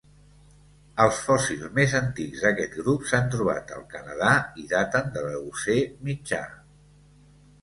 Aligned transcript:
Els 1.03 1.17
fòssils 1.25 1.67
més 1.79 1.93
antics 1.99 2.41
d'aquest 2.45 2.73
grup 2.77 3.05
s'han 3.11 3.29
trobat 3.35 3.75
al 3.77 3.85
Canadà 3.93 4.33
i 4.65 4.67
daten 4.73 5.13
de 5.19 5.27
l'Eocè 5.29 5.79
mitjà. 6.11 6.43